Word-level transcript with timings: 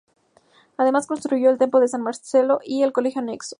Además 0.77 1.05
construyó 1.05 1.51
el 1.51 1.59
Templo 1.59 1.79
de 1.79 1.87
San 1.87 2.01
Marcelo 2.01 2.59
y 2.65 2.81
el 2.81 2.91
Colegio 2.91 3.21
anexo. 3.21 3.49